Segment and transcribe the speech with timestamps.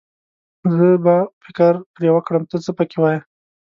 [0.75, 3.19] زه به فکر پرې وکړم، ته څه پکې وايې.